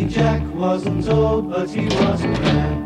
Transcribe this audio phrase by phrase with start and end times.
[0.00, 2.78] Jack wasn't old, but he wasn't bad.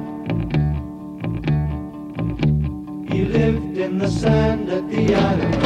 [3.11, 5.66] He lived in the sand at the island.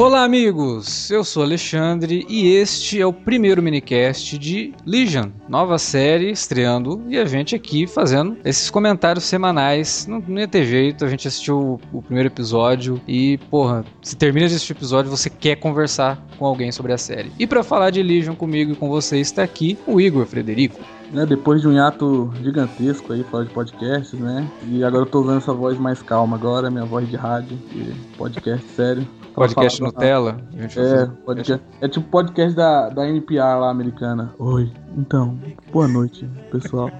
[0.00, 1.10] Olá, amigos!
[1.10, 7.18] Eu sou Alexandre e este é o primeiro minicast de Legion, nova série estreando e
[7.18, 10.06] a gente aqui fazendo esses comentários semanais.
[10.06, 14.16] Não, não ia ter jeito, a gente assistiu o, o primeiro episódio e, porra, se
[14.16, 17.30] termina de assistir o episódio, você quer conversar com alguém sobre a série.
[17.38, 20.80] E para falar de Legion comigo e com vocês está aqui o Igor Frederico.
[21.12, 24.48] Né, depois de um hiato gigantesco aí, fora de podcasts, né?
[24.68, 27.92] E agora eu tô usando essa voz mais calma agora, minha voz de rádio e
[28.16, 29.06] podcast sério.
[29.34, 30.40] Podcast falar- Nutella.
[30.56, 34.32] Gente É, podcast, é tipo podcast da, da NPR lá americana.
[34.38, 35.36] Oi, então,
[35.72, 36.90] boa noite, pessoal.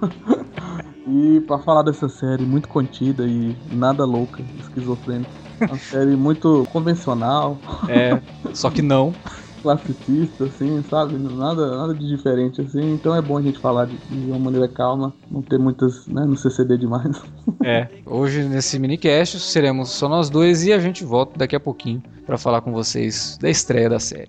[1.06, 5.30] e pra falar dessa série muito contida e nada louca, esquizofrênica.
[5.60, 8.20] Uma série muito convencional, É,
[8.52, 9.12] só que não.
[9.62, 11.16] classicista, assim, sabe?
[11.16, 12.94] Nada, nada de diferente, assim.
[12.94, 16.24] Então é bom a gente falar de, de uma maneira calma, não ter muitas, né,
[16.24, 17.20] no CCD demais.
[17.62, 22.02] É, hoje nesse minicast seremos só nós dois e a gente volta daqui a pouquinho
[22.24, 24.28] para falar com vocês da estreia da série.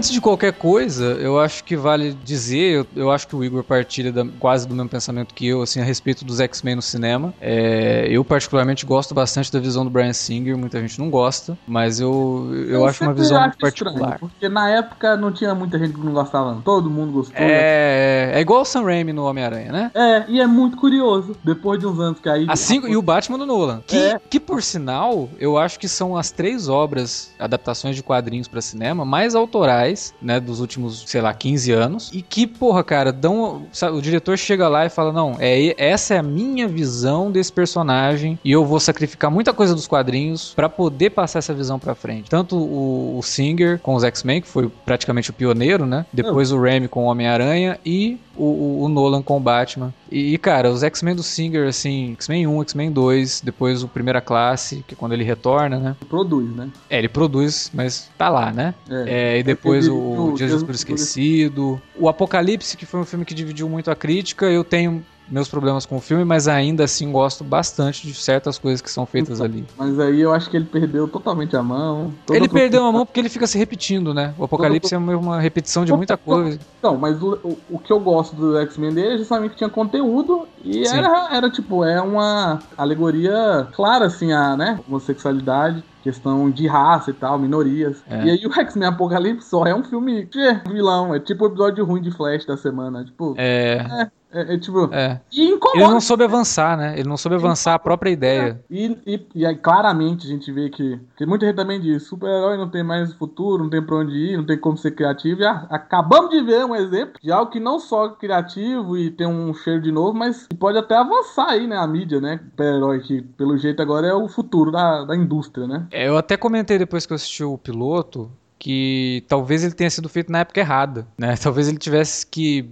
[0.00, 3.62] Antes de qualquer coisa, eu acho que vale dizer, eu, eu acho que o Igor
[3.62, 7.34] partilha da- quase do mesmo pensamento que eu, assim, a respeito dos X-Men no cinema.
[7.38, 12.00] É, eu particularmente gosto bastante da visão do Brian Singer, muita gente não gosta, mas
[12.00, 14.18] eu, eu, acho uma visão muito acho estranho, particular.
[14.18, 16.62] porque na época não tinha muita gente que não gostava, não.
[16.62, 17.38] todo mundo gostou.
[17.38, 17.46] né?
[17.50, 19.90] É, é igual o Sam Raimi no Homem-Aranha, né?
[19.94, 21.36] É, e é muito curioso.
[21.44, 22.46] Depois de uns anos que aí.
[22.48, 23.82] Assim, e o Batman do Nolan.
[23.86, 24.18] Que, É.
[24.30, 29.04] que, por sinal, eu acho que são as três obras, adaptações de quadrinhos pra cinema,
[29.04, 29.89] mais autorais,
[30.20, 32.10] né, dos últimos, sei lá, 15 anos.
[32.12, 33.62] E que, porra, cara, dão.
[33.72, 37.52] sabe, o diretor chega lá e fala: Não, é, essa é a minha visão desse
[37.52, 41.94] personagem e eu vou sacrificar muita coisa dos quadrinhos pra poder passar essa visão pra
[41.94, 42.28] frente.
[42.30, 46.04] Tanto o, o Singer com os X-Men, que foi praticamente o pioneiro, né?
[46.12, 49.92] Depois o Raimi com o Homem-Aranha e o, o- o Nolan com o Batman.
[50.10, 54.84] E, cara, os X-Men do Singer, assim, X-Men 1, X-Men 2, depois o Primeira Classe,
[54.86, 55.96] que é quando ele retorna, né?
[56.08, 56.68] produz, né?
[56.88, 58.74] É, ele produz, mas tá lá, né?
[58.88, 61.80] É, e depois o, Dias do Escuro Esquecido.
[61.96, 64.46] O Apocalipse, que foi um filme que dividiu muito a crítica.
[64.46, 68.80] Eu tenho meus problemas com o filme, mas ainda assim gosto bastante de certas coisas
[68.80, 69.64] que são feitas ali.
[69.78, 72.12] Mas aí eu acho que ele perdeu totalmente a mão.
[72.26, 74.34] Todo Ele perdeu a mão porque ele fica se repetindo, né?
[74.36, 76.58] O Apocalipse é uma repetição de muita coisa.
[76.82, 79.70] Não, mas o, o, o que eu gosto do X-Men dele é justamente que tinha
[79.70, 80.96] conteúdo e Sim.
[80.96, 84.80] era, era tipo, é uma alegoria clara, assim, a, né?
[84.88, 88.02] Homossexualidade, questão de raça e tal, minorias.
[88.08, 88.24] É.
[88.24, 91.84] E aí o X-Men Apocalipse só é um filme de vilão, é tipo o episódio
[91.84, 93.04] ruim de Flash da semana.
[93.04, 94.88] Tipo, É, é, é tipo.
[94.92, 95.20] é.
[95.32, 95.78] E incomoda.
[95.80, 96.94] Ele não soube avançar, né?
[96.98, 98.62] Ele não soube avançar a própria ideia.
[98.70, 102.56] E, e, e aí, claramente a gente vê que, que muita gente também diz: super-herói
[102.56, 105.40] não tem mais futuro, não tem pra onde ir, não tem como ser criativo.
[105.40, 109.10] E a- acabamos de ver um exemplo de algo que não só é criativo e
[109.10, 111.76] tem um cheiro de novo, mas que pode até avançar aí, né?
[111.76, 112.38] A mídia, né?
[112.50, 115.86] Super-herói, que pelo jeito agora é o futuro da, da indústria, né?
[115.90, 118.30] É, Eu até comentei depois que eu assisti o piloto
[118.60, 121.34] que talvez ele tenha sido feito na época errada, né?
[121.42, 122.68] Talvez ele tivesse que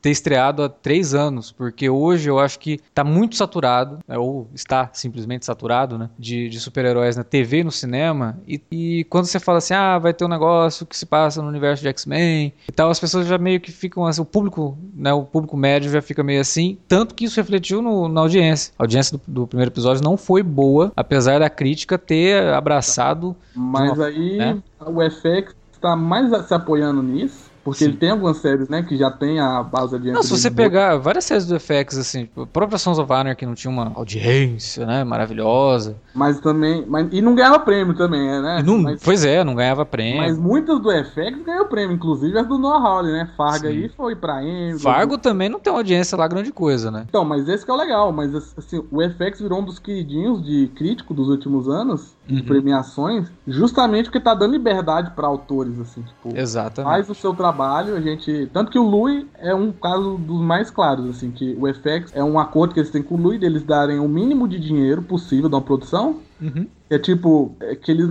[0.00, 4.16] ter estreado há três anos, porque hoje eu acho que tá muito saturado, né?
[4.16, 6.08] ou está simplesmente saturado, né?
[6.18, 9.98] De, de super-heróis na TV e no cinema, e, e quando você fala assim, ah,
[9.98, 13.26] vai ter um negócio que se passa no universo de X-Men e tal, as pessoas
[13.26, 15.12] já meio que ficam assim, o público, né?
[15.12, 18.72] O público médio já fica meio assim, tanto que isso refletiu no- na audiência.
[18.78, 23.90] A audiência do, do primeiro episódio não foi boa, apesar da crítica ter abraçado Mas
[23.92, 24.62] uma- aí né?
[24.86, 27.51] O FX tá mais se apoiando nisso.
[27.64, 27.84] Porque Sim.
[27.90, 30.10] ele tem algumas séries, né, que já tem a base de.
[30.10, 33.46] Não, se você pegar várias séries do FX, assim, tipo, a própria Sons of Anarchy
[33.46, 35.96] não tinha uma audiência, né, maravilhosa.
[36.14, 36.84] Mas também.
[36.88, 38.58] Mas, e não ganhava prêmio também, né?
[38.60, 40.16] E não- mas, pois é, não ganhava prêmio.
[40.22, 43.30] mas muitas do FX ganhou prêmio, inclusive as do Noah Hawley, né?
[43.36, 43.72] Fargo Sim.
[43.72, 44.78] aí foi pra Emmy.
[44.80, 47.04] Fargo também não tem uma audiência lá grande coisa, né?
[47.08, 48.12] Então, mas esse que é o legal.
[48.12, 52.44] Mas assim, o FX virou um dos queridinhos de crítico dos últimos anos, de Uhum.
[52.46, 56.36] premiações, justamente porque tá dando liberdade pra autores, assim, tipo.
[56.36, 56.92] Exatamente.
[56.92, 57.51] Faz o seu trabalho,
[57.94, 58.48] a gente.
[58.52, 62.22] Tanto que o Louis é um caso dos mais claros, assim, que o FX é
[62.22, 65.48] um acordo que eles têm com o Louis deles darem o mínimo de dinheiro possível
[65.48, 66.20] da uma produção.
[66.42, 66.66] Uhum.
[66.90, 68.08] É tipo, é que eles,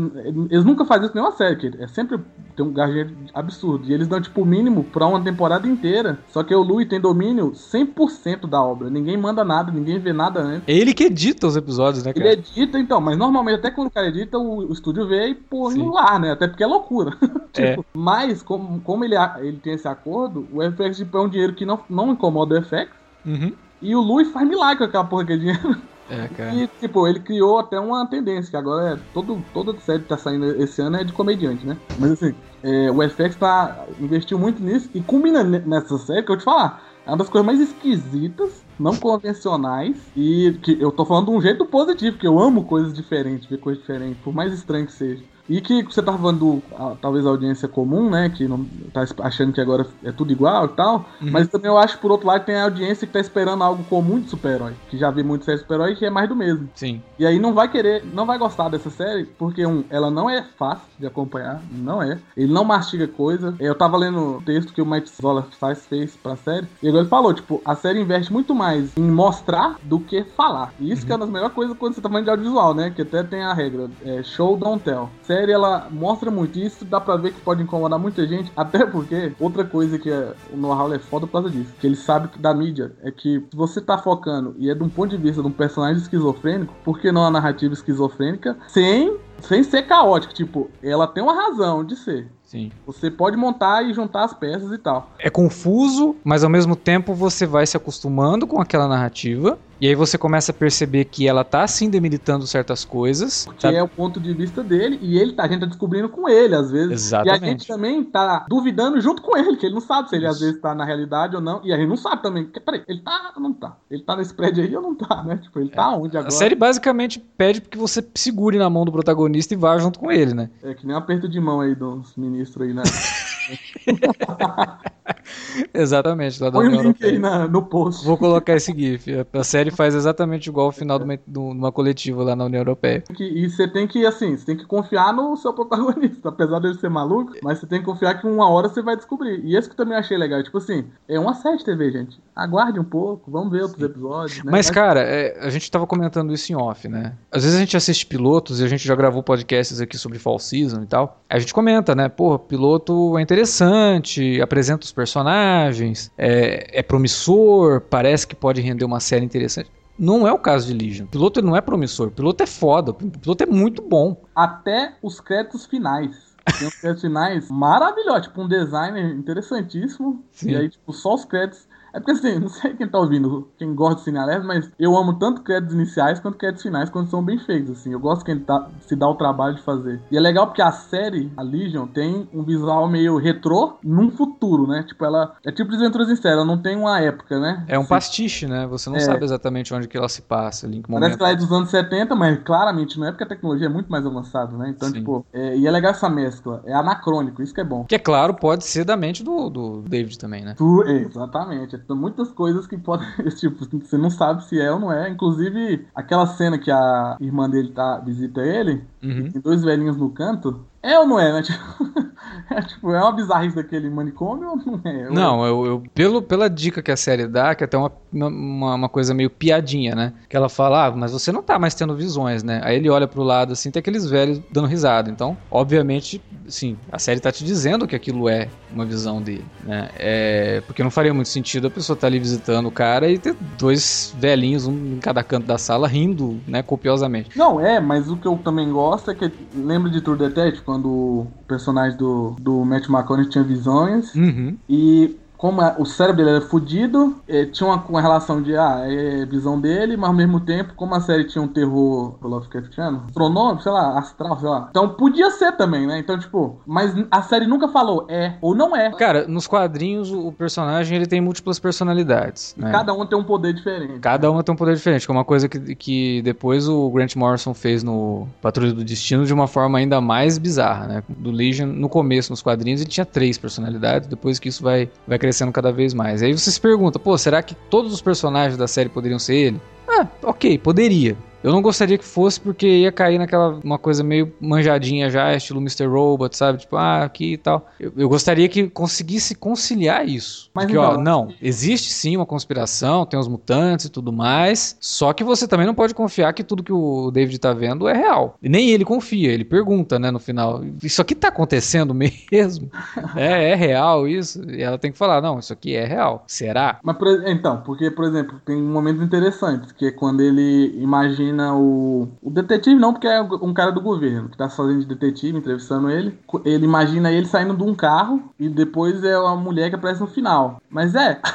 [0.49, 2.17] eles nunca fazem isso em nenhuma série, é sempre
[2.55, 3.87] tem um gasto absurdo.
[3.87, 6.17] E eles dão, tipo, o mínimo pra uma temporada inteira.
[6.29, 8.89] Só que o Louis tem domínio 100% da obra.
[8.89, 10.63] Ninguém manda nada, ninguém vê nada antes.
[10.67, 12.33] É ele que edita os episódios, né, Ele cara?
[12.33, 15.75] edita, então, mas normalmente até quando o cara edita, o, o estúdio vê e põe
[15.75, 16.31] no ar, né?
[16.31, 17.15] Até porque é loucura.
[17.57, 17.71] É.
[17.71, 21.53] Tipo, Mas, como, como ele, ele tem esse acordo, o FX tipo, é um dinheiro
[21.53, 22.87] que não, não incomoda o FX.
[23.25, 23.51] Uhum.
[23.81, 25.75] E o Louis faz milagre com aquela porra que é dinheiro.
[26.11, 26.53] É.
[26.55, 30.17] E, tipo, ele criou até uma tendência, que agora é todo, toda série que tá
[30.17, 31.79] saindo esse ano é de comediante, né?
[31.97, 35.01] Mas assim, é, o FX tá, investiu muito nisso e
[35.43, 36.83] ne- nessa série que eu vou te falar.
[37.05, 41.41] É uma das coisas mais esquisitas, não convencionais, e que eu tô falando de um
[41.41, 45.25] jeito positivo, que eu amo coisas diferentes, ver coisas diferentes, por mais estranho que seja.
[45.51, 46.63] E que você tava falando,
[47.01, 48.29] talvez a audiência comum, né?
[48.29, 51.05] Que não tá achando que agora é tudo igual e tal.
[51.19, 54.19] Mas também eu acho, por outro lado, tem a audiência que tá esperando algo comum
[54.19, 54.73] de super-herói.
[54.89, 56.69] Que já vê muito série super-herói que é mais do mesmo.
[56.75, 57.01] Sim.
[57.19, 60.43] E aí não vai querer, não vai gostar dessa série, porque um, ela não é
[60.57, 62.17] fácil de acompanhar, não é.
[62.37, 63.53] Ele não mastiga coisa.
[63.59, 65.47] Eu tava lendo o texto que o Mike Zola
[65.89, 69.75] fez pra série, e agora ele falou, tipo, a série investe muito mais em mostrar
[69.83, 70.73] do que falar.
[70.79, 72.89] E isso que é uma das melhores coisas quando você tá falando de audiovisual, né?
[72.89, 75.09] Que até tem a regra, é show, don't tell.
[75.23, 79.33] Série, ela mostra muito, isso dá pra ver que pode incomodar muita gente, até porque,
[79.39, 82.39] outra coisa que é, o know-how é foda por causa disso, que ele sabe que
[82.39, 85.41] da mídia, é que se você tá focando, e é de um ponto de vista
[85.41, 90.69] de um personagem esquizofrênico, por que não a narrativa esquizofrênica, sem, sem ser caótica, tipo,
[90.81, 92.27] ela tem uma razão de ser.
[92.43, 92.69] Sim.
[92.85, 95.09] Você pode montar e juntar as peças e tal.
[95.17, 99.57] É confuso, mas ao mesmo tempo você vai se acostumando com aquela narrativa.
[99.79, 103.47] E aí você começa a perceber que ela tá assim demilitando certas coisas.
[103.55, 103.77] Que sabe?
[103.77, 106.53] é o ponto de vista dele, e ele tá, a gente tá descobrindo com ele,
[106.53, 106.91] às vezes.
[106.91, 107.41] Exatamente.
[107.41, 110.27] E a gente também tá duvidando junto com ele, que ele não sabe se ele
[110.27, 111.61] às vezes tá na realidade ou não.
[111.63, 112.45] E a gente não sabe também.
[112.45, 113.77] que- Peraí, ele tá ou não tá?
[113.89, 115.37] Ele tá nesse prédio aí ou não tá, né?
[115.37, 116.27] Tipo, ele tá onde agora?
[116.27, 120.11] A série basicamente pede que você segure na mão do protagonista e vá junto com
[120.11, 120.49] ele, né?
[120.63, 122.83] É que nem um aperto de mão aí dos ministros aí, né?
[125.73, 128.05] Exatamente, lá Põe o link aí na- no post.
[128.05, 129.07] Vou colocar esse GIF.
[129.33, 132.59] A série faz exatamente igual ao final de uma, de uma coletiva lá na União
[132.61, 133.03] Europeia.
[133.19, 136.89] E você tem que, assim, você tem que confiar no seu protagonista, apesar dele ser
[136.89, 139.41] maluco, mas você tem que confiar que uma hora você vai descobrir.
[139.43, 142.19] E esse que eu também achei legal, tipo assim, é uma série de TV, gente.
[142.35, 144.51] Aguarde um pouco, vamos ver outros episódios, né?
[144.51, 147.13] Mas, cara, é, a gente tava comentando isso em off, né?
[147.31, 150.39] Às vezes a gente assiste pilotos e a gente já gravou podcasts aqui sobre Fall
[150.39, 151.21] Season e tal.
[151.29, 152.09] A gente comenta, né?
[152.09, 158.99] Pô, piloto é interessante, apresenta os personagens, é, é promissor, parece que pode render uma
[158.99, 159.71] série interessante.
[159.97, 161.05] Não é o caso de Legion.
[161.05, 164.15] O piloto não é promissor, o piloto é foda, o piloto é muito bom.
[164.35, 166.31] até os créditos finais.
[166.57, 170.23] Tem os créditos finais maravilhosos, tipo um design interessantíssimo.
[170.31, 170.51] Sim.
[170.51, 171.67] E aí, tipo, só os créditos.
[171.93, 174.95] É porque assim, não sei quem tá ouvindo, quem gosta de Cine Alerta, mas eu
[174.95, 177.91] amo tanto créditos iniciais quanto créditos finais quando são bem feitos, assim.
[177.91, 180.01] Eu gosto quem tá, se dá o trabalho de fazer.
[180.11, 184.67] E é legal porque a série, a Legion, tem um visual meio retrô num futuro,
[184.67, 184.83] né?
[184.83, 185.35] Tipo, ela.
[185.45, 187.65] É tipo Desventuras em Série, ela não tem uma época, né?
[187.67, 188.65] É um Assim, pastiche, né?
[188.67, 189.01] Você não É.
[189.01, 191.17] sabe exatamente onde que ela se passa, ali, em que Parece momento.
[191.17, 193.91] que ela é dos anos 70, mas claramente não é porque a tecnologia é muito
[193.91, 194.69] mais avançada, né?
[194.69, 194.95] Então, Sim.
[194.95, 196.61] tipo, é, e é legal essa mescla.
[196.65, 197.83] É anacrônico, isso que é bom.
[197.85, 200.53] Que é claro, pode ser da mente do, do David também, né?
[200.57, 201.80] Tu- exatamente.
[201.87, 203.07] Tem muitas coisas que podem.
[203.37, 205.09] Tipo, você não sabe se é ou não é.
[205.09, 209.31] Inclusive, aquela cena que a irmã dele tá, visita ele, Uhum.
[209.31, 210.65] tem dois velhinhos no canto.
[210.83, 211.41] É ou não é, né?
[211.43, 212.10] Tipo,
[212.49, 215.09] é, tipo, é uma bizarrice daquele manicômio ou não é?
[215.09, 218.75] Não, eu, eu- pelo, pela dica que a série dá, que é até uma, uma,
[218.75, 220.13] uma coisa meio piadinha, né?
[220.29, 222.61] Que ela fala, ah, mas você não tá mais tendo visões, né?
[222.63, 225.09] Aí ele olha pro lado assim, tem aqueles velhos dando risada.
[225.09, 229.89] Então, obviamente, sim, a série tá te dizendo que aquilo é uma visão dele, né?
[229.97, 233.35] É, porque não faria muito sentido a pessoa estar ali visitando o cara e ter
[233.57, 237.37] dois velhinhos, um em cada canto da sala, rindo, né, copiosamente.
[237.37, 239.31] Não, é, mas o que eu também gosto é que.
[239.53, 244.13] Lembra de True Detective, quando o personagem do, do Matt McConaughey tinha visões?
[244.15, 244.57] Uhum.
[244.69, 248.83] E como a- o cérebro dele era fudido, eh, tinha uma, uma relação de, ah,
[248.85, 253.63] é visão dele, mas ao mesmo tempo, como a série tinha um terror Lovecraftiano, astronômico,
[253.63, 254.67] sei lá, astral, sei lá.
[254.69, 255.97] Então podia ser também, né?
[255.97, 258.91] Então, tipo, mas a série nunca falou é ou não é.
[258.91, 262.53] Cara, nos quadrinhos o personagem ele tem múltiplas personalidades.
[262.55, 262.71] Né?
[262.71, 263.99] Cada um tem um poder diferente.
[263.99, 267.15] Cada uma tem um poder diferente, que é uma coisa que, que depois o Grant
[267.15, 271.03] Morrison fez no Patrulha do Destino de uma forma ainda mais bizarra, né?
[271.09, 275.17] Do Legion, no começo, nos quadrinhos, ele tinha três personalidades, depois que isso vai, vai
[275.31, 276.21] crescendo cada vez mais.
[276.21, 279.61] Aí você se pergunta, pô, será que todos os personagens da série poderiam ser ele?
[279.87, 281.15] Ah, ok, poderia.
[281.43, 285.59] Eu não gostaria que fosse porque ia cair naquela uma coisa meio manjadinha já, estilo
[285.59, 285.85] Mr.
[285.85, 286.59] Robot, sabe?
[286.59, 287.67] Tipo, ah, aqui e tal.
[287.79, 290.49] Eu, eu gostaria que conseguisse conciliar isso.
[290.53, 294.77] Mas Porque, ó, então, não, existe sim uma conspiração, tem os mutantes e tudo mais,
[294.79, 297.93] só que você também não pode confiar que tudo que o David tá vendo é
[297.93, 298.37] real.
[298.41, 301.93] E nem ele confia, ele pergunta, né, no final, isso aqui tá acontecendo
[302.31, 302.69] mesmo?
[303.15, 304.43] é, é real isso?
[304.49, 306.23] E ela tem que falar, não, isso aqui é real.
[306.27, 306.79] Será?
[306.83, 312.07] Mas, então, porque, por exemplo, tem momentos interessantes, que é quando ele imagina o.
[312.21, 315.89] O detetive não, porque é um cara do governo, que tá fazendo de detetive, entrevistando
[315.89, 316.17] ele.
[316.45, 320.07] Ele imagina ele saindo de um carro e depois é uma mulher que aparece no
[320.07, 320.61] final.
[320.69, 321.19] Mas é.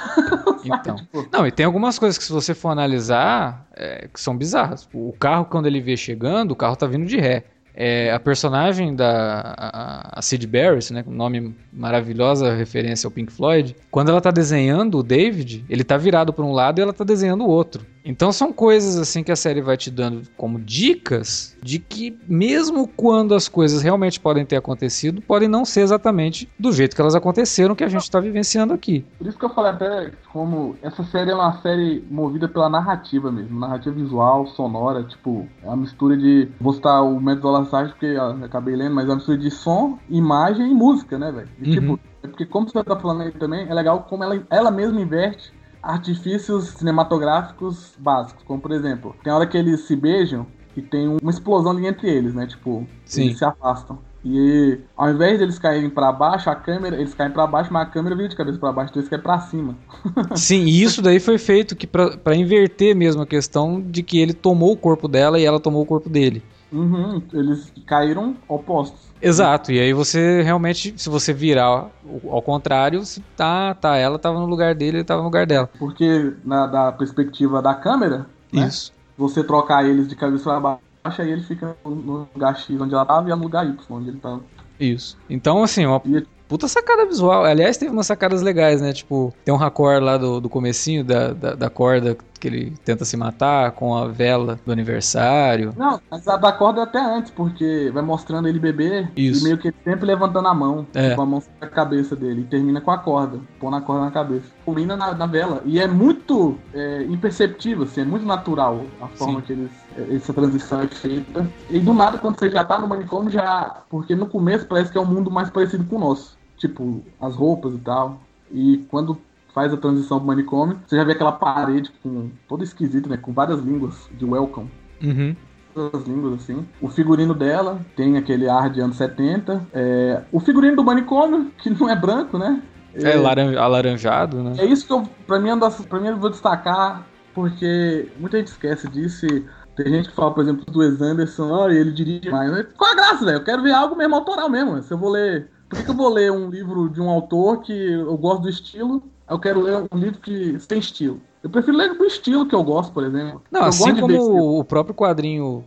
[0.66, 0.96] Então.
[0.96, 4.88] tipo, Não, e tem algumas coisas que se você for analisar, é, que são bizarras.
[4.92, 7.44] O carro, quando ele vê chegando, o carro tá vindo de ré.
[7.78, 13.30] É, a personagem da a, a Sid Barrett, né, com nome maravilhosa referência ao Pink
[13.30, 16.94] Floyd, quando ela tá desenhando o David, ele tá virado para um lado e ela
[16.94, 17.84] tá desenhando o outro.
[18.06, 22.86] Então são coisas assim que a série vai te dando como dicas de que mesmo
[22.86, 27.16] quando as coisas realmente podem ter acontecido, podem não ser exatamente do jeito que elas
[27.16, 29.04] aconteceram que a gente tá vivenciando aqui.
[29.18, 33.32] Por isso que eu falei até como essa série é uma série movida pela narrativa
[33.32, 36.48] mesmo, narrativa visual, sonora, tipo, é uma mistura de.
[36.60, 39.98] Vou citar o método Lassage porque eu acabei lendo, mas é uma mistura de som,
[40.08, 41.48] imagem e música, né, velho?
[41.60, 41.74] E, Uhum.
[41.74, 45.00] Tipo, é porque como você tá falando aí também, é legal como ela, ela mesma
[45.00, 45.52] inverte
[45.86, 51.30] artifícios cinematográficos básicos, como por exemplo, tem hora que eles se beijam e tem uma
[51.30, 52.46] explosão ali entre eles, né?
[52.46, 53.26] Tipo, Sim.
[53.26, 53.98] eles se afastam.
[54.24, 57.90] E ao invés deles caírem pra baixo, a câmera, eles caem pra baixo, mas a
[57.90, 59.78] câmera vira de cabeça pra baixo, então eles caem pra cima.
[60.34, 64.34] Sim, e isso daí foi feito que pra inverter mesmo a questão de que ele
[64.34, 66.42] tomou o corpo dela e ela tomou o corpo dele.
[66.72, 69.05] Uhum, eles caíram opostos.
[69.20, 71.90] Exato, e aí você realmente, se você virar
[72.30, 73.02] ao contrário,
[73.36, 75.68] tá, tá, ela tava no lugar dele, ele tava no lugar dela.
[75.78, 78.66] Porque na da perspectiva da câmera, né?
[78.66, 78.92] Isso.
[79.16, 83.04] você trocar eles de cabeça pra baixo, aí ele fica no- lugar X onde ela
[83.06, 84.42] tava e ela no lugar Y onde ele tava.
[84.78, 85.16] Isso.
[85.28, 86.00] Então, assim, uma
[86.48, 87.44] puta sacada visual.
[87.44, 88.92] Aliás, teve umas sacadas legais, né?
[88.92, 93.04] Tipo, tem um raccord lá do, do comecinho da, da, da corda que ele tenta
[93.04, 95.72] se matar com a vela do aniversário.
[95.76, 99.40] Não, mas a da corda é até antes, porque vai mostrando ele beber Isso.
[99.40, 101.14] e meio que sempre levantando a mão, É.
[101.14, 104.04] com a mão sobre a cabeça dele, e termina com a corda, pondo a corda
[104.04, 104.46] na cabeça.
[104.64, 105.62] Culmina na, na vela.
[105.64, 109.46] E é muito é, imperceptível, assim, é muito natural a forma Sim.
[109.46, 109.70] que eles,
[110.14, 111.50] essa transição é feita.
[111.70, 113.82] E do nada, quando você já tá no manicômio, já.
[113.88, 116.36] Porque no começo parece que é um mundo mais parecido com o nosso.
[116.56, 118.20] Tipo, as roupas e tal.
[118.50, 119.18] E quando
[119.54, 123.16] faz a transição pro manicômio, você já vê aquela parede com toda esquisita, né?
[123.16, 124.70] Com várias línguas de welcome
[125.02, 125.34] Uhum.
[125.74, 126.66] todas línguas, assim.
[126.80, 129.66] O figurino dela tem aquele ar de anos 70.
[129.72, 132.62] É, o figurino do manicômio, que não é branco, né?
[132.94, 134.52] É, laran- alaranjado, né?
[134.58, 135.56] É isso que eu, pra mim, é
[135.88, 139.44] pra mim eu vou destacar, porque muita gente esquece disso e
[139.76, 142.50] tem gente que fala, por exemplo, do Wes Anderson, ó, ele dirige mais.
[142.50, 143.36] Mas Qual a graça, velho?
[143.36, 144.82] Eu quero ver algo mesmo autoral mesmo.
[144.82, 145.50] Se eu vou ler.
[145.68, 148.48] Por que, que eu vou ler um livro de um autor que eu gosto do
[148.48, 149.02] estilo?
[149.28, 151.20] Eu quero ler um livro que tem estilo.
[151.42, 153.42] Eu prefiro ler do estilo que eu gosto, por exemplo.
[153.50, 155.64] Não, eu assim como o próprio quadrinho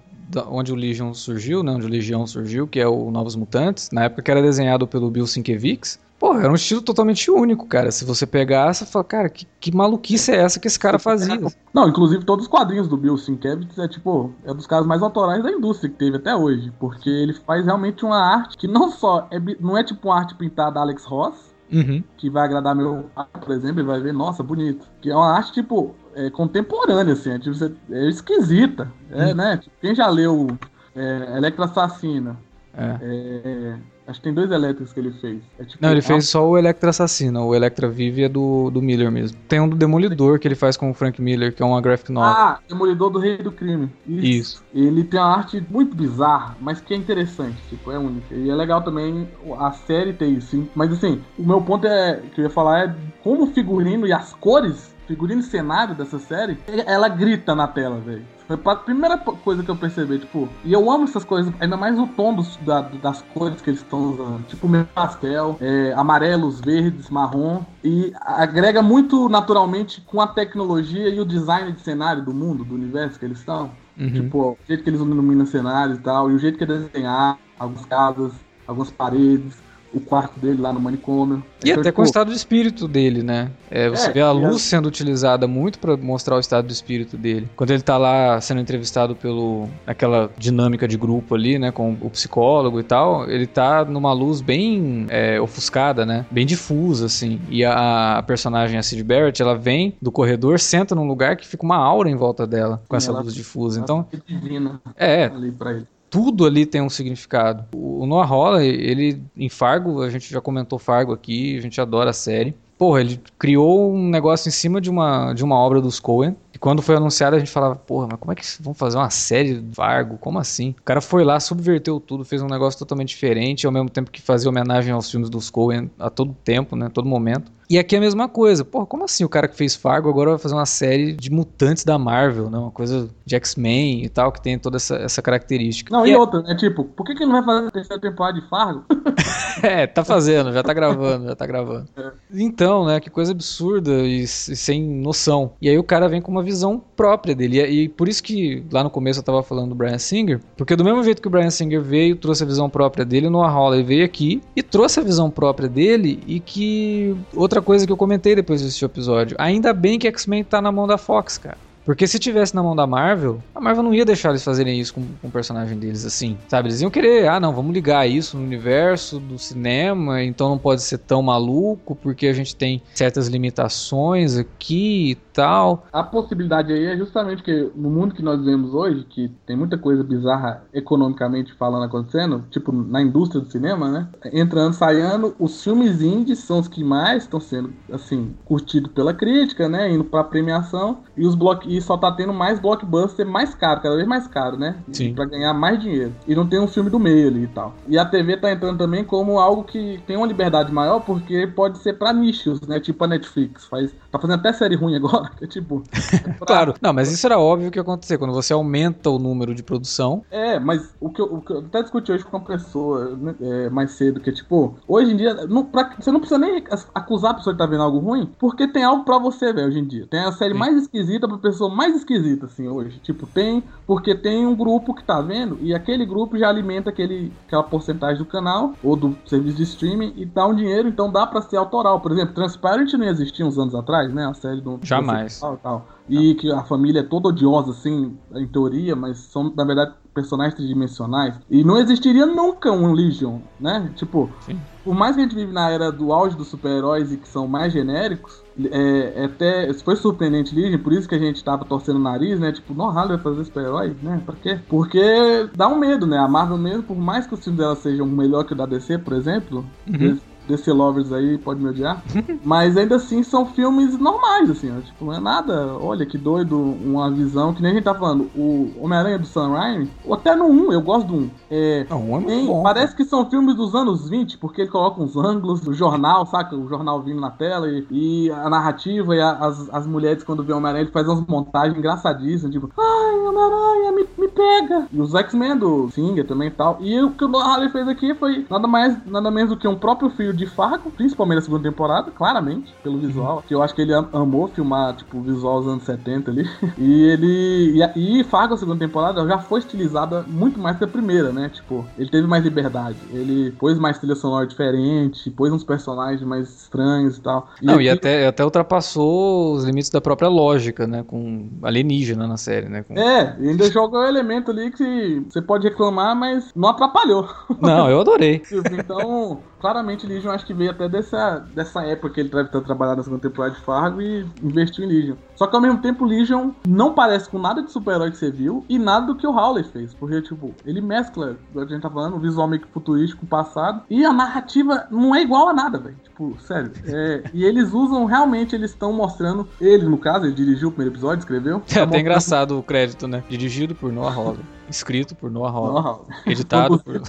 [0.48, 1.72] onde o Legion surgiu, né?
[1.72, 5.10] Onde o Legião surgiu, que é o Novos Mutantes, na época que era desenhado pelo
[5.10, 6.00] Bill Sienkiewicz.
[6.20, 7.92] Pô, era um estilo totalmente único, cara.
[7.92, 11.40] Se você pegar, você fala, cara, que, que maluquice é essa que esse cara fazia?
[11.74, 15.42] Não, inclusive todos os quadrinhos do Bill Sienkiewicz é tipo, é dos caras mais autorais
[15.42, 19.30] da indústria que teve até hoje, porque ele faz realmente uma arte que não só
[19.32, 22.04] é, não é tipo uma arte pintada Alex Ross, Uhum.
[22.18, 24.88] que vai agradar meu pai, por exemplo, e vai ver, nossa, bonito.
[25.00, 25.94] Que é uma arte tipo
[26.26, 27.56] é, contemporânea assim, é, tipo,
[27.92, 29.36] é esquisita, é, Hum.
[29.36, 29.58] né?
[29.58, 30.48] Tipo, quem já leu
[30.96, 32.38] é, Electra Assassina,
[32.78, 32.98] É.
[33.02, 33.76] é,
[34.08, 35.42] acho que tem dois elétricos que ele fez.
[35.60, 37.46] É, tipo, Não, ele fez só o Electra Assassino.
[37.46, 39.38] O Electra Vive é do, do Miller mesmo.
[39.48, 42.12] Tem um do Demolidor que ele faz com o Frank Miller, que é uma graphic
[42.12, 42.30] novel.
[42.32, 43.90] Ah, Demolidor do Rei do Crime.
[44.08, 44.64] Isso.
[44.74, 48.34] Ele tem uma arte muito bizarra, mas que é interessante, tipo, é única.
[48.34, 49.28] E é legal também
[49.60, 50.48] a série ter isso.
[50.52, 50.70] sim.
[50.76, 54.14] Mas assim, o meu ponto é que eu ia falar é como o figurino e
[54.14, 58.24] as cores figurino e cenário dessa série, ela grita na tela, velho.
[58.48, 61.98] Foi a primeira coisa que eu percebi, tipo, e eu amo essas coisas, ainda mais
[61.98, 64.46] o tom dos, da, das cores que eles estão usando.
[64.48, 67.64] Tipo, meio pastel, é, amarelos, verdes, marrom.
[67.84, 72.76] E agrega muito naturalmente com a tecnologia e o design de cenário do mundo, do
[72.76, 73.72] universo que eles estão.
[73.98, 74.12] Uhum.
[74.12, 77.38] Tipo, o jeito que eles iluminam cenários e tal, e o jeito que eles desenhar
[77.58, 78.34] algumas casas,
[78.68, 81.44] algumas paredes o quarto dele lá no manicômio.
[81.64, 81.96] E então, até tipo...
[81.98, 83.52] com o estado de espírito dele, né?
[83.70, 84.60] É, você é, vê a luz é...
[84.60, 87.50] sendo utilizada muito para mostrar o estado de espírito dele.
[87.56, 92.10] Quando ele tá lá sendo entrevistado pelo aquela dinâmica de grupo ali, né, com o
[92.10, 96.26] psicólogo e tal, ele tá numa luz bem é, ofuscada, né?
[96.32, 97.40] Bem difusa assim.
[97.50, 101.48] E a, a, personagem a Sid Barrett, ela vem do corredor, senta num lugar que
[101.48, 103.80] fica uma aura em volta dela com Sim, essa luz difusa.
[103.80, 107.66] Então, divina é, ali pra ele tudo ali tem um significado.
[107.76, 112.10] O Noah Hawley, ele em Fargo, a gente já comentou Fargo aqui, a gente adora
[112.10, 112.56] a série.
[112.78, 116.36] Porra, ele criou um negócio em cima de uma, de uma obra dos Coen.
[116.54, 119.10] E quando foi anunciado, a gente falava, porra, mas como é que vão fazer uma
[119.10, 120.18] série de Fargo?
[120.18, 120.74] Como assim?
[120.80, 124.22] O cara foi lá, subverteu tudo, fez um negócio totalmente diferente, ao mesmo tempo que
[124.22, 126.90] fazia homenagem aos filmes dos Coen a todo tempo, né?
[126.92, 127.52] Todo momento.
[127.70, 128.66] E aqui é a mesma coisa.
[128.66, 131.84] Pô, como assim o cara que fez Fargo agora vai fazer uma série de mutantes
[131.84, 132.58] da Marvel, né?
[132.58, 135.96] Uma coisa de X-Men e tal, que tem toda essa, essa característica.
[135.96, 136.18] Não, e, e é...
[136.18, 136.56] outra, né?
[136.56, 138.86] Tipo, por que, que ele não vai fazer a terceira temporada de Fargo?
[139.62, 141.88] é, tá fazendo, já tá gravando, já tá gravando.
[141.96, 142.12] É.
[142.34, 143.00] Então, né?
[143.00, 145.54] Que coisa absurda e, e, sem noção.
[145.62, 147.62] E aí o cara vem com uma visão própria dele.
[147.62, 150.76] E, e, por isso que lá no começo eu tava falando do Brian Singer, porque
[150.76, 153.52] do mesmo jeito que o Brian Singer veio, trouxe a visão própria dele, o Noah
[153.52, 157.92] Hawley veio aqui e trouxe a visão própria dele e que outra outra coisa que
[157.92, 159.36] eu comentei depois desse episódio.
[159.40, 161.58] Ainda bem que X-Men tá na mão da Fox, cara.
[161.90, 164.94] Porque se tivesse na mão da Marvel, a Marvel não ia deixar eles fazerem isso
[164.94, 166.68] com, com o personagem deles assim, sabe?
[166.68, 170.84] Eles iam querer, ah, não, vamos ligar isso no universo do cinema, então não pode
[170.84, 175.88] ser tão maluco, porque a gente tem certas limitações aqui e tal.
[175.92, 179.76] A possibilidade aí é justamente que no mundo que nós vivemos hoje, que tem muita
[179.76, 184.08] coisa bizarra economicamente falando acontecendo, tipo na indústria do cinema, né?
[184.32, 189.68] Entrando, saindo, os filmes indies são os que mais estão sendo, assim, curtidos pela crítica,
[189.68, 189.92] né?
[189.92, 194.08] Indo pra premiação, e os block só tá tendo mais blockbuster mais caro, cada vez
[194.08, 194.76] mais caro, né?
[194.92, 195.14] Sim.
[195.14, 196.14] Pra ganhar mais dinheiro.
[196.28, 197.74] E não tem um filme do meio ali e tal.
[197.88, 201.78] E a TV tá entrando também como algo que tem uma liberdade maior, porque pode
[201.80, 202.80] ser pra nichos, né?
[202.80, 203.66] Tipo a Netflix.
[203.66, 205.84] Faz, tá fazendo até série ruim agora, que é tipo.
[206.46, 208.18] claro, não, mas isso era óbvio que ia acontecer.
[208.18, 210.24] Quando você aumenta o número de produção.
[210.32, 213.36] É, mas o que eu, o que eu até discuti hoje com uma pessoa né,
[213.42, 216.64] é, mais cedo, que é tipo, hoje em dia, não, pra, você não precisa nem
[216.96, 219.80] acusar a pessoa que tá vendo algo ruim, porque tem algo pra você, velho, hoje
[219.80, 220.08] em dia.
[220.10, 220.60] Tem a série Sim.
[220.60, 223.00] mais esquisita pra pessoa pessoa mais esquisita, assim, hoje.
[223.00, 223.64] Tipo, tem.
[223.86, 228.20] Porque tem um grupo que tá vendo e aquele grupo já alimenta aquele, aquela porcentagem
[228.20, 231.58] do canal ou do serviço de streaming e dá um dinheiro, então dá pra ser
[231.58, 232.00] autoral.
[232.00, 234.26] Por exemplo, Transparent não existia uns anos atrás, né?
[234.26, 234.80] A série do.
[234.82, 235.40] Jamais.
[235.40, 239.94] Tal, e que a família é toda odiosa, assim, em teoria, mas são, na verdade,
[240.14, 241.40] personagens tridimensionais.
[241.50, 243.92] E não existiria nunca um Legion, né?
[243.96, 244.60] Tipo, Sim.
[244.84, 247.48] por mais que a gente vive na era do auge dos super-heróis e que são
[247.48, 251.98] mais genéricos, é, é até foi surpreendente Legion, por isso que a gente tava torcendo
[251.98, 252.52] o nariz, né?
[252.52, 254.22] Tipo, não, vai fazer super-herói, né?
[254.26, 254.60] Pra quê?
[254.68, 256.18] Porque dá um medo, né?
[256.18, 258.98] A Marvel mesmo, por mais que os filmes dela sejam melhor que o da DC,
[258.98, 260.18] por exemplo, uhum.
[260.50, 262.04] DC Lovers aí pode me odiar.
[262.44, 266.58] mas ainda assim são filmes normais, assim, ó, tipo, não é nada, olha que doido,
[266.60, 270.36] uma visão, que nem a gente tá falando, o Homem-Aranha do Sam Raimi, ou até
[270.36, 271.30] no 1, eu gosto do 1.
[271.52, 275.02] É, não, é tem, bom, parece que são filmes dos anos 20, porque ele coloca
[275.02, 276.56] uns ângulos do jornal, saca?
[276.56, 280.44] O jornal vindo na tela e, e a narrativa e a, as, as mulheres quando
[280.44, 284.88] vê o Homem-Aranha, ele faz umas montagens engraçadíssimas, tipo, ai, Homem-Aranha, me, me pega!
[284.92, 286.78] E os X-Men do Singer também e tal.
[286.80, 289.76] E o que o Harley fez aqui foi nada mais, nada menos do que um
[289.76, 293.38] próprio filho de Fargo, principalmente na segunda temporada, claramente, pelo visual.
[293.38, 293.42] Uhum.
[293.46, 296.50] Que eu acho que ele amou filmar, tipo, o visual dos anos 70 ali.
[296.78, 297.84] E ele.
[297.96, 301.50] E, e Fargo, a segunda temporada, já foi estilizada muito mais que a primeira, né?
[301.50, 302.98] Tipo, ele teve mais liberdade.
[303.12, 307.50] Ele pôs mais trilha sonora diferente, pôs uns personagens mais estranhos e tal.
[307.62, 307.84] E Não, aqui...
[307.84, 311.04] e até, até ultrapassou os limites da própria lógica, né?
[311.06, 312.84] Com alienígena na série, né?
[312.84, 312.98] Com...
[312.98, 317.28] É, e ainda joga um elemento ali que você pode reclamar, mas não atrapalhou.
[317.62, 318.42] Não, eu adorei.
[318.72, 322.98] então, claramente Legion acho que veio até dessa, dessa época que ele deve ter trabalhado
[322.98, 325.16] na segunda temporada de Fargo e investiu em Legion.
[325.36, 328.66] Só que ao mesmo tempo Legion não parece com nada de super-herói que você viu
[328.68, 329.94] e nada do que o Howley fez.
[329.94, 333.84] Porque, tipo, ele mescla, a gente tá falando, o visual meio que futurístico passado.
[333.90, 335.98] E a narrativa não é igual a nada, velho.
[336.04, 336.72] Tipo, sério.
[336.86, 339.48] É, e eles usam, realmente, eles estão mostrando.
[339.60, 341.62] Ele, no caso, ele dirigiu o primeiro episódio, escreveu.
[341.70, 343.24] É tá até engraçado o crédito, né?
[343.30, 344.42] Dirigido por Noah Hawley.
[344.70, 345.74] Escrito por Noah Hawley.
[345.74, 346.06] Noah Hawley.
[346.26, 347.02] Editado por.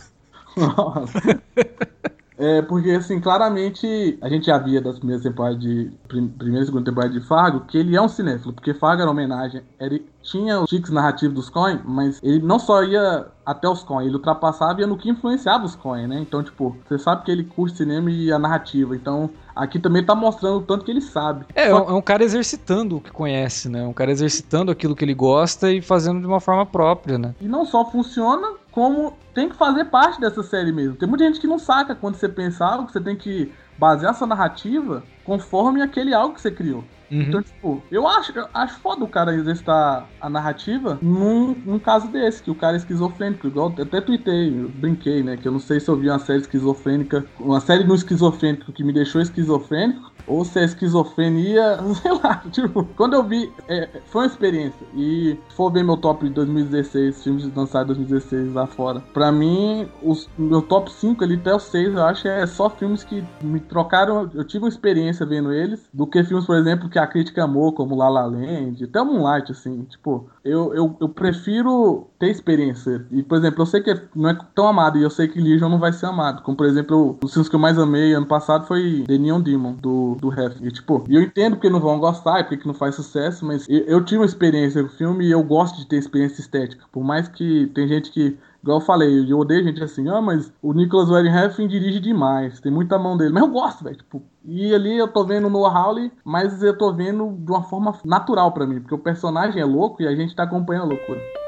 [2.40, 5.90] É, porque, assim, claramente, a gente já via das primeiras temporadas de.
[6.08, 9.10] prim- Primeira e segunda temporada de Fargo, que ele é um cinéfilo, porque Fargo era
[9.10, 9.62] homenagem.
[9.78, 14.06] Ele tinha os tiques narrativos dos Coen, mas ele não só ia até os Coen,
[14.06, 16.18] ele ultrapassava e ia no que influenciava os Coen, né?
[16.20, 18.94] Então, tipo, você sabe que ele curte cinema e a narrativa.
[18.96, 21.44] Então, aqui também tá mostrando o tanto que ele sabe.
[21.54, 23.82] É, é Só- um, é um cara exercitando o que conhece, né?
[23.86, 27.34] Um cara exercitando aquilo que ele gosta e fazendo de uma forma própria, né?
[27.40, 30.96] E não só funciona, como tem que fazer parte dessa série mesmo.
[30.96, 34.14] Tem muita gente que não saca quando você pensa algo, que você tem que basear
[34.14, 36.84] sua narrativa conforme aquele algo que você criou.
[37.10, 37.22] Uhum.
[37.22, 42.08] Então, tipo, eu acho, eu acho foda o cara exercitar a narrativa num, num caso
[42.08, 45.36] desse, que o cara é esquizofrênico, igual eu até tuitei, eu brinquei, né?
[45.36, 48.84] Que eu não sei se eu vi uma série esquizofrênica, uma série no esquizofrênico que
[48.84, 54.22] me deixou esquizofrênico, ou se é esquizofrenia, sei lá, tipo, quando eu vi, é, foi
[54.22, 54.86] uma experiência.
[54.94, 59.32] E se for ver meu top de 2016, filmes lançados em 2016 lá fora, pra
[59.32, 63.24] mim, os, meu top 5 ali até o 6, eu acho é só filmes que
[63.42, 67.06] me trocaram, eu tive uma experiência vendo eles, do que filmes, por exemplo, que a
[67.06, 72.30] crítica amou, como La La Land, até Moonlight, assim, tipo, eu, eu, eu prefiro ter
[72.30, 73.06] experiência.
[73.10, 75.68] E, por exemplo, eu sei que não é tão amado, e eu sei que Legion
[75.68, 76.42] não vai ser amado.
[76.42, 79.74] Como, por exemplo, os filmes que eu mais amei ano passado foi The Neon Demon,
[79.74, 80.56] do, do Hef.
[80.60, 83.80] E, tipo, eu entendo porque não vão gostar, e porque não faz sucesso, mas eu,
[83.80, 86.84] eu tive uma experiência com o filme e eu gosto de ter experiência estética.
[86.90, 90.52] Por mais que tem gente que Igual eu falei, eu odeio gente assim, ah, mas
[90.62, 93.32] o Nicholas Winding dirige demais, tem muita mão dele.
[93.32, 96.92] Mas eu gosto, velho, tipo, e ali eu tô vendo no Howley, mas eu tô
[96.92, 100.36] vendo de uma forma natural pra mim, porque o personagem é louco e a gente
[100.36, 101.39] tá acompanhando a loucura.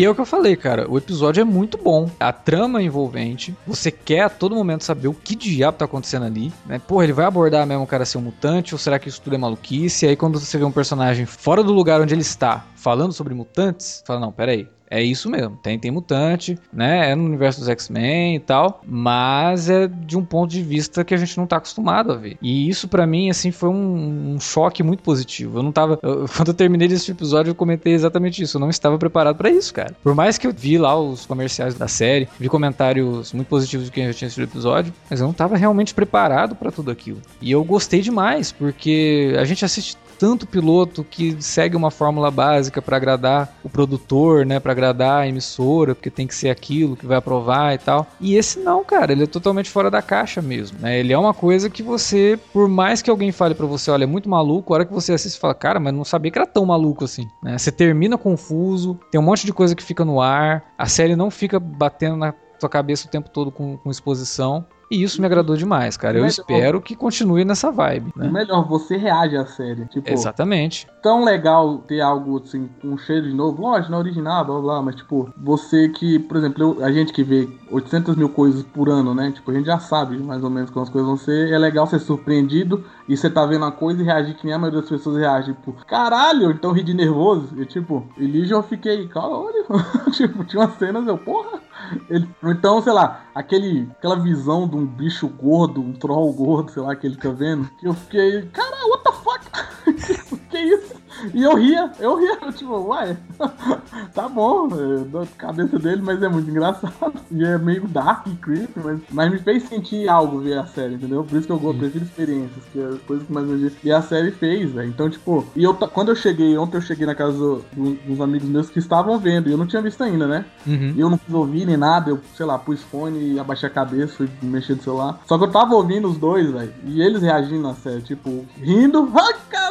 [0.00, 0.90] E é o que eu falei, cara.
[0.90, 2.10] O episódio é muito bom.
[2.18, 3.54] A trama é envolvente.
[3.66, 6.50] Você quer a todo momento saber o que diabo tá acontecendo ali.
[6.64, 6.78] Né?
[6.78, 8.74] Porra, ele vai abordar mesmo o cara ser um mutante?
[8.74, 10.06] Ou será que isso tudo é maluquice?
[10.06, 13.34] E aí, quando você vê um personagem fora do lugar onde ele está, falando sobre
[13.34, 14.66] mutantes, fala: não, peraí.
[14.90, 17.10] É isso mesmo, tem, tem mutante, né?
[17.12, 21.14] É no universo dos X-Men e tal, mas é de um ponto de vista que
[21.14, 22.36] a gente não tá acostumado a ver.
[22.42, 25.58] E isso pra mim, assim, foi um, um choque muito positivo.
[25.58, 25.98] Eu não tava.
[26.02, 28.56] eu- quando eu terminei desse episódio, eu comentei exatamente isso.
[28.56, 29.94] Eu não estava preparado pra isso, cara.
[30.02, 33.92] Por mais que eu vi lá os comerciais da série, vi comentários muito positivos de
[33.92, 37.20] quem já tinha assistido o episódio, mas eu não tava realmente preparado pra tudo aquilo.
[37.40, 42.82] E eu gostei demais, porque a gente assiste tanto piloto que segue uma fórmula básica
[42.82, 47.06] pra agradar o produtor, né, Pra agradar a emissora, porque tem que ser aquilo que
[47.06, 48.06] vai aprovar e tal.
[48.20, 50.98] E esse não, cara, ele é totalmente fora da caixa mesmo, né?
[50.98, 54.06] Ele é uma coisa que você, por mais que alguém fale pra você, olha, é
[54.06, 56.66] muito maluco, a hora que você assiste fala, cara, mas não sabia que era tão
[56.66, 57.56] maluco assim, né?
[57.56, 61.30] Você termina confuso, tem um monte de coisa que fica no ar, a série não
[61.30, 64.66] fica batendo na tua cabeça o tempo todo com, com exposição.
[64.90, 66.18] E isso me agradou demais, cara.
[66.18, 68.28] Eu Mas, espero que continue nessa vibe, né?
[68.28, 69.86] melhor, você reage à série.
[69.86, 70.88] Tipo, Exatamente.
[71.00, 73.62] tão legal ter algo assim, com um cheiro de novo.
[73.62, 76.90] Lógico, não é original, blá blá, blá, mas tipo, você que, por exemplo, eu- a
[76.90, 79.30] gente que vê 800 mil coisas por ano, né?
[79.30, 81.52] Tipo, a gente já sabe mais ou menos como as coisas vão ser.
[81.52, 84.58] É legal ser surpreendido e você tá vendo uma coisa e reagir que nem a
[84.58, 85.52] maioria das pessoas reage.
[85.54, 87.48] Tipo, caralho, então ri de nervoso.
[87.62, 89.64] E tipo, Elijah eu fiquei, caralho.
[90.12, 91.60] tipo, tinha umas cenas, eu, porra.
[92.08, 96.82] Ele, então, sei lá, aquele, aquela visão de um bicho gordo, um troll gordo, sei
[96.82, 100.40] lá, que ele fica vendo, que eu fiquei, caralho, what the fuck?
[100.50, 100.89] que isso?
[101.34, 103.16] E eu ria, eu ria, tipo, uai,
[104.14, 106.92] tá bom, é, da cabeça dele, mas é muito engraçado.
[107.32, 110.94] E é meio dark e creepy, mas, mas me fez sentir algo ver a série,
[110.94, 111.22] entendeu?
[111.22, 113.70] Por isso que eu gosto, prefiro experiências, que é as coisas que mais me.
[113.84, 114.88] E a série fez, velho.
[114.88, 118.20] Então, tipo, e eu, quando eu cheguei, ontem eu cheguei na casa do- do- dos
[118.20, 120.44] amigos meus que estavam vendo, e eu não tinha visto ainda, né?
[120.66, 120.94] Uhum.
[120.96, 124.14] Eu não quis ouvir nem nada, eu, sei lá, pus fone e abaixei a cabeça,
[124.16, 125.20] fui mexer no celular.
[125.26, 129.06] Só que eu tava ouvindo os dois, velho, e eles reagindo na série, tipo, rindo,
[129.06, 129.69] caralho, eu-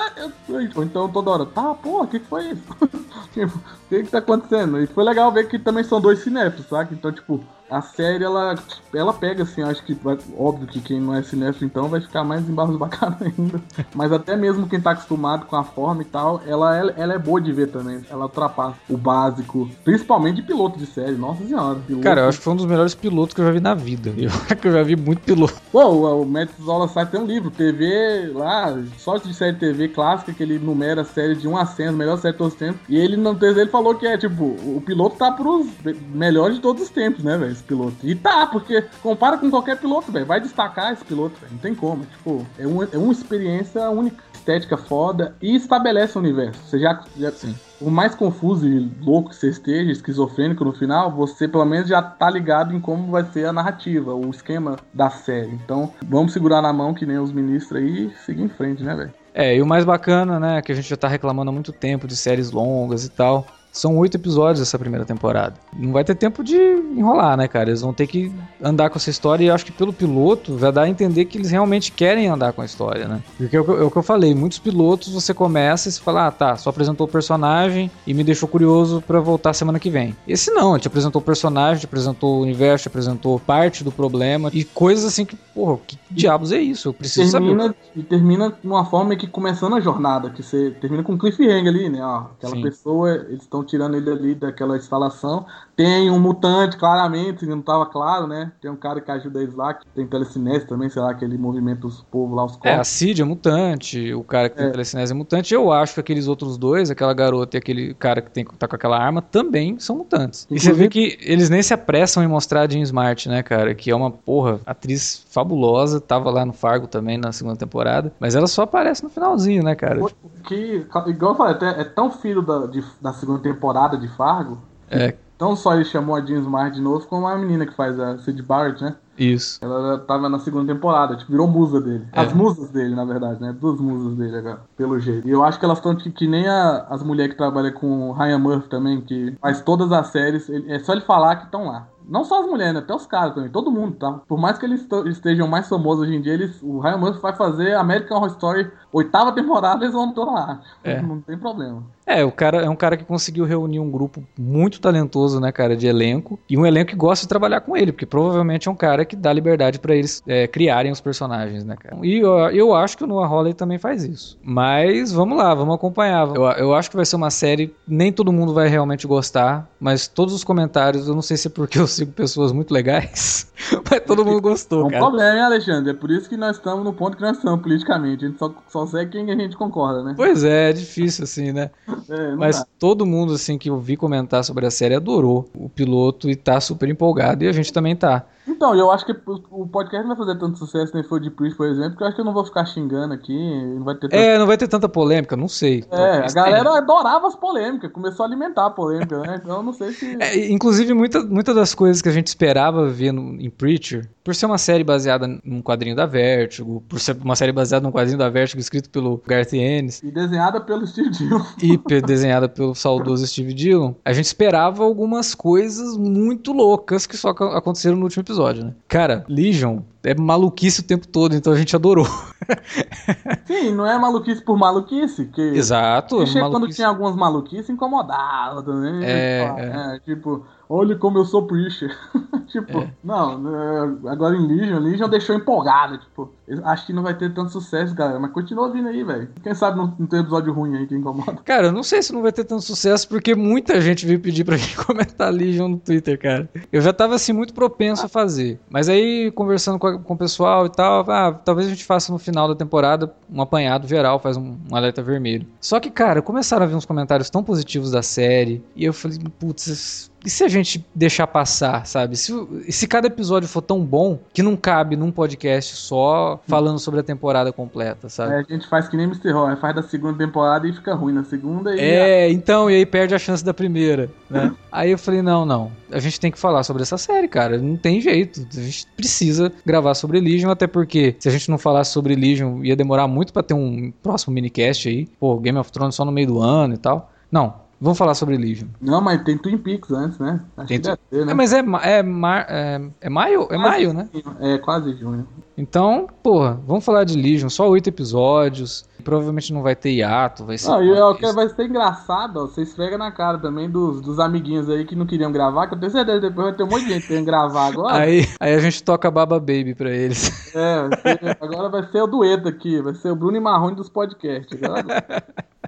[0.76, 2.64] ou então toda hora, tá, porra, o que, que foi isso?
[3.34, 4.82] tipo, o que que tá acontecendo?
[4.82, 6.94] E foi legal ver que também são dois cinéfilos, saca?
[6.94, 8.56] Então, tipo, a série, ela,
[8.94, 12.24] ela pega, assim, acho que, vai, óbvio que quem não é cinéfilo, então, vai ficar
[12.24, 13.62] mais embasbacado ainda.
[13.94, 17.40] Mas até mesmo quem tá acostumado com a forma e tal, ela, ela, é boa
[17.40, 18.02] de ver também.
[18.10, 21.80] Ela ultrapassa o básico, principalmente de piloto de série, nossa senhora.
[21.80, 22.04] Piloto.
[22.04, 24.14] Cara, eu acho que foi um dos melhores pilotos que eu já vi na vida.
[24.18, 25.56] Eu acho que eu já vi muito piloto.
[25.72, 29.90] Pô, o, o Matt Zola Site tem um livro, TV lá, só de série TV
[29.90, 32.54] clássica, que ele numera a série de 1 a 100, a melhor série de todos
[32.54, 32.82] os tempos.
[32.90, 35.68] E ele no texto dele falou que é tipo, o piloto tá pros
[36.14, 37.59] melhores de todos os tempos, né, velho?
[37.60, 37.96] Esse piloto.
[38.04, 40.26] E tá, porque compara com qualquer piloto, velho.
[40.26, 41.54] Vai destacar esse piloto, velho.
[41.54, 42.06] Não tem como.
[42.06, 44.30] Tipo, é, um, é uma experiência única.
[44.34, 46.60] Estética foda e estabelece o universo.
[46.64, 47.54] Você já, já Sim.
[47.78, 52.02] por mais confuso e louco que você esteja, esquizofrênico no final, você pelo menos já
[52.02, 55.52] tá ligado em como vai ser a narrativa, o esquema da série.
[55.52, 58.96] Então, vamos segurar na mão que nem os ministros aí e seguir em frente, né,
[58.96, 59.14] velho?
[59.34, 62.08] É, e o mais bacana, né, que a gente já tá reclamando há muito tempo
[62.08, 63.46] de séries longas e tal.
[63.72, 65.56] São oito episódios essa primeira temporada.
[65.74, 66.58] Não vai ter tempo de
[66.96, 67.70] enrolar, né, cara?
[67.70, 70.72] Eles vão ter que andar com essa história e eu acho que pelo piloto vai
[70.72, 73.22] dar a entender que eles realmente querem andar com a história, né?
[73.38, 75.92] Porque é o que eu, é o que eu falei, muitos pilotos você começa e
[75.92, 79.80] você fala, ah, tá, só apresentou o personagem e me deixou curioso pra voltar semana
[79.80, 80.16] que vem.
[80.28, 84.50] Esse não, te apresentou o personagem, te apresentou o universo, te apresentou parte do problema
[84.54, 86.90] e coisas assim que, porra, que diabos é isso?
[86.90, 87.48] Eu preciso saber.
[87.48, 91.18] termina, e termina de uma forma que começando a jornada, que você termina com um
[91.18, 92.04] cliffhanger ali, né?
[92.04, 92.62] Ó, aquela Sim.
[92.62, 95.46] pessoa, eles estão tirando ele ali daquela instalação.
[95.76, 98.52] Tem um mutante, claramente, não tava claro, né?
[98.62, 101.38] Tem um cara que ajuda eles lá, que tem telecinese também, sei lá, que ele
[101.38, 102.88] movimenta os povos lá, os É, a corpos.
[102.88, 104.70] Cid é mutante, o cara que tem É.
[104.72, 105.54] telecinese é mutante.
[105.54, 108.76] Eu acho que aqueles outros dois, aquela garota e aquele cara que tem, tá com
[108.76, 110.48] aquela arma, também são mutantes.
[110.50, 113.76] E você vê que eles nem se apressam em mostrar a Jean Smart, né, cara?
[113.76, 118.36] Que é uma, porra, atriz fabulosa, tava lá no Fargo também na segunda temporada, mas
[118.36, 120.00] ela só aparece no finalzinho, né, cara?
[120.44, 124.58] Que, igual eu falei, é tão filho da, de- da segunda temporada de Fargo.
[124.90, 125.14] É.
[125.40, 128.18] Não só ele chamou a Jean Smart de novo, como a menina que faz a
[128.18, 128.96] Sid Barrett, né?
[129.18, 129.60] Isso.
[129.64, 132.08] Ela tava na segunda temporada, tipo, virou musa dele.
[132.14, 132.22] É.
[132.22, 133.54] As musas dele, na verdade, né?
[133.60, 135.28] Duas musas dele agora, pelo jeito.
[135.28, 138.10] E eu acho que elas estão que, que nem a- as mulheres que trabalham com
[138.10, 140.48] o Ryan Murphy também, que faz todas as séries.
[140.50, 141.88] ele- é só ele falar que estão lá.
[142.10, 142.80] Não só as mulheres, né?
[142.80, 144.22] Até os caras também, todo mundo, tá?
[144.28, 147.36] Por mais que eles estejam mais famosos hoje em dia, eles, o Ryan Murphy vai
[147.36, 150.62] fazer American Horror Story, oitava temporada, eles vão estar lá.
[150.84, 151.02] É.
[151.02, 151.84] Não tem problema.
[152.10, 155.78] É, o cara é um cara que conseguiu reunir um grupo muito talentoso, né, cara,
[155.78, 158.76] de elenco, e um elenco que gosta de trabalhar com ele, porque provavelmente é um
[158.76, 161.98] cara que dá liberdade pra eles é, criarem os personagens, né, cara.
[162.02, 164.40] E eu, eu acho que o Noah Hawley também faz isso.
[164.42, 166.28] Mas vamos lá, vamos acompanhar.
[166.36, 170.08] Eu, eu acho que vai ser uma série, nem todo mundo vai realmente gostar, mas
[170.08, 173.52] todos os comentários, eu não sei se é porque eu sigo pessoas muito legais,
[173.90, 175.00] mas todo mundo É gostou, um cara.
[175.00, 175.92] problema, hein, Alexandre?
[175.92, 178.26] É por isso que nós estamos no ponto que nós estamos politicamente.
[178.26, 180.16] A gente só, só segue quem a gente concorda, né?
[180.16, 181.72] Pois é, é difícil assim, né?
[182.10, 182.66] É, Mas dá.
[182.80, 186.60] todo mundo, assim, que eu vi comentar sobre a série adorou o piloto e tá
[186.60, 187.44] super empolgado.
[187.44, 188.26] E a gente também tá.
[188.50, 189.16] Então, eu acho que
[189.52, 192.08] o podcast não vai fazer tanto sucesso nem foi de Priest, por exemplo, porque eu
[192.08, 193.34] acho que eu não vou ficar xingando aqui,
[193.76, 194.14] não vai ter.
[194.14, 195.84] É, não vai ter tanta polêmica, não sei.
[195.92, 196.78] É, a galera tenha.
[196.78, 199.40] adorava as polêmicas, começou a alimentar a polêmica, né?
[199.44, 200.18] Então eu não sei se.
[200.20, 204.34] É, inclusive, muitas muita das coisas que a gente esperava ver no, em Preacher, por
[204.36, 208.18] ser uma série baseada num quadrinho da Vertigo, por ser uma série baseada num quadrinho
[208.18, 211.42] da Vertigo escrito pelo Garth Ennis E desenhada pelo Steve Dillon.
[211.62, 217.30] e desenhada pelo saudoso Steve Dillon, a gente esperava algumas coisas muito loucas que só
[217.30, 218.74] ac- aconteceram no último episódio, né?
[218.88, 222.06] Cara, Legion é maluquice o tempo todo, então a gente adorou.
[223.46, 225.42] Sim, não é maluquice por maluquice, que.
[225.42, 226.18] Exato.
[226.18, 226.76] Quando maluquice.
[226.78, 229.04] tinha algumas maluquices, incomodava também.
[229.04, 229.96] É, Fala, é.
[229.96, 231.96] é, tipo, olha como eu sou preacher.
[232.50, 236.32] tipo, não, né, agora em Legion, Legion deixou empolgado, tipo,
[236.66, 239.30] acho que não vai ter tanto sucesso, galera, mas continua vindo aí, velho.
[239.44, 241.38] Quem sabe não, não tem episódio ruim aí que incomoda.
[241.46, 244.44] Cara, eu não sei se não vai ter tanto sucesso, porque muita gente veio pedir
[244.44, 246.50] pra gente comentar Legion no Twitter, cara.
[246.72, 248.60] Eu já tava, assim, muito propenso a fazer.
[248.70, 252.12] Mas aí, conversando com, a- com o pessoal e tal, ah, talvez a gente faça
[252.12, 255.46] no final da temporada um apanhado geral, faz um, um alerta vermelho.
[255.62, 259.18] Só que, cara, começaram a vir uns comentários tão positivos da série, e eu falei,
[259.40, 262.16] putz, e se a gente deixar passar, sabe?
[262.18, 262.34] Se,
[262.68, 267.00] e se cada episódio for tão bom que não cabe num podcast só falando sobre
[267.00, 268.34] a temporada completa, sabe?
[268.34, 269.32] Aí a gente faz que nem Mr.
[269.32, 271.80] Horror, faz da segunda temporada e fica ruim na segunda e.
[271.80, 274.54] É, então, e aí perde a chance da primeira, né?
[274.72, 277.78] aí eu falei, não, não, a gente tem que falar sobre essa série, cara, não
[277.78, 281.92] tem jeito, a gente precisa gravar sobre Legion, até porque se a gente não falasse
[281.92, 285.96] sobre Legion, ia demorar muito pra ter um próximo minicast aí, pô, Game of Thrones
[285.96, 287.12] só no meio do ano e tal.
[287.32, 288.68] Não, vamos falar sobre Legion.
[288.82, 290.42] Não, mas tem Twin Peaks antes, né?
[290.58, 291.32] Acho Tem que deve ter, né?
[291.32, 293.48] É, mas é, é, mar- é, é maio?
[293.50, 294.10] É maio, né?
[294.40, 295.28] É quase junho.
[295.58, 300.58] Então, porra, vamos falar de Legion, só oito episódios, provavelmente não vai ter hiato, vai
[300.58, 300.70] ser...
[300.70, 304.20] Não, e eu, que vai ser engraçado, ó, você esfrega na cara também dos, dos
[304.20, 306.68] amiguinhos aí que não queriam gravar, que eu tenho certeza que depois vai ter um
[306.68, 307.94] monte de gente querendo gravar agora.
[307.98, 310.56] Aí, aí a gente toca Baba Baby pra eles.
[310.56, 314.58] É, agora vai ser o dueto aqui, vai ser o Bruno e Marrone dos podcasts.
[314.64, 314.86] Agora-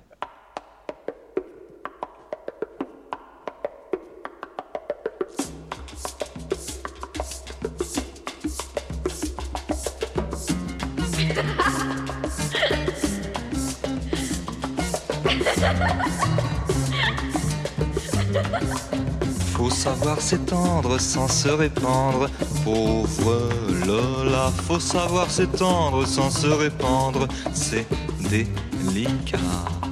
[19.71, 22.29] savoir s'étendre sans se répandre.
[22.63, 23.49] Pauvre
[23.85, 27.27] Lola, faut savoir s'étendre sans se répandre.
[27.53, 27.85] C'est
[28.29, 29.37] délicat.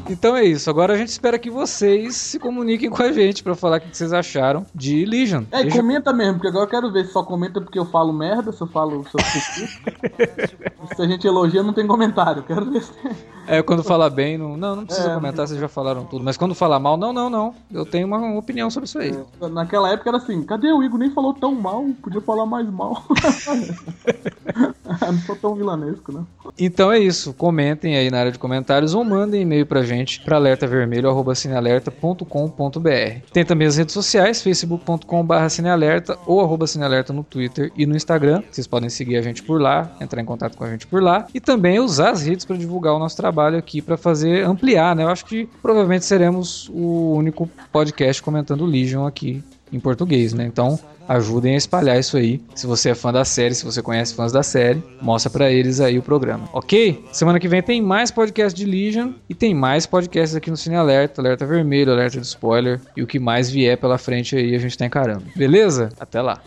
[0.09, 0.69] Então é isso.
[0.69, 3.95] Agora a gente espera que vocês se comuniquem com a gente pra falar o que
[3.95, 5.43] vocês acharam de Legion.
[5.51, 8.11] É, Deixa- comenta mesmo, porque agora eu quero ver se só comenta porque eu falo
[8.11, 9.05] merda, se eu falo.
[9.05, 9.67] Se, eu
[10.95, 12.41] se a gente elogia, não tem comentário.
[12.43, 13.11] Quero ver se tem.
[13.49, 16.23] É, quando fala bem, não, não, não precisa É, comentar, vocês já falaram tudo.
[16.23, 17.55] Mas quando fala mal, não, não, não.
[17.71, 19.11] Eu tenho uma opinião sobre isso aí.
[19.51, 20.99] Naquela época era assim, cadê o Igor?
[20.99, 23.03] Nem falou tão mal, podia falar mais mal.
[25.01, 26.23] não sou tão vilanesco, né?
[26.57, 27.33] Então é isso.
[27.33, 33.31] Comentem aí na área de comentários ou mandem e-mail pra gente pra alertavermelho.cinealerta.com.br.
[33.33, 38.43] Tem também as redes sociais, facebook.com.br cinealerta ou arroba cinealerta no Twitter e no Instagram.
[38.51, 41.25] Vocês podem seguir a gente por lá, entrar em contato com a gente por lá
[41.33, 45.03] e também usar as redes para divulgar o nosso trabalho aqui para fazer ampliar, né?
[45.03, 50.45] Eu acho que provavelmente seremos o único podcast comentando Legion aqui em português, né?
[50.45, 52.39] Então ajudem a espalhar isso aí.
[52.53, 55.79] Se você é fã da série, se você conhece fãs da série, mostra pra eles
[55.79, 57.03] aí o programa, ok?
[57.11, 60.75] Semana que vem tem mais podcast de Legion e tem mais podcasts aqui no Cine
[60.75, 64.59] Alerta, Alerta Vermelho, Alerta de Spoiler e o que mais vier pela frente aí a
[64.59, 65.23] gente tá encarando.
[65.35, 65.89] Beleza?
[65.99, 66.39] Até lá.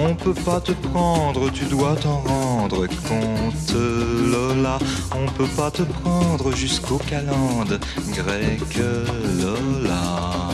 [0.00, 3.74] On peut pas te prendre, tu dois t'en rendre compte,
[4.30, 4.78] Lola.
[5.14, 7.80] On peut pas te prendre jusqu'au calende
[8.14, 8.60] grec,
[9.40, 10.50] Lola.